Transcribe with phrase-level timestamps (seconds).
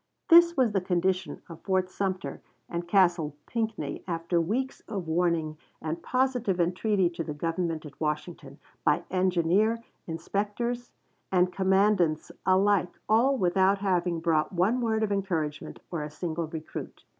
[0.29, 6.01] This was the condition of Fort Sumter and Castle Pinckney, after weeks of warning and
[6.01, 10.91] positive entreaty to the Government at Washington, by engineer, inspectors,
[11.31, 17.03] and commandants alike, all without having brought one word of encouragement or a single recruit.